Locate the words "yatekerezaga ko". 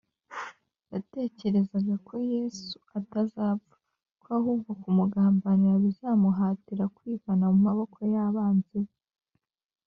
0.93-2.13